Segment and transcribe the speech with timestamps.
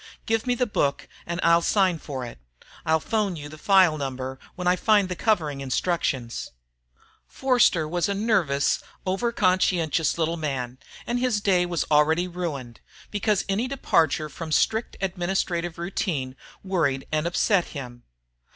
[0.25, 2.39] Give me the book and I'll sign for it.
[2.87, 6.49] I'll phone you the file number when I find the covering instructions."
[7.27, 12.79] Forster was a nervous, over conscientious little man, and his day was already ruined,
[13.11, 18.01] because any departure from strict administrative routine worried and upset him.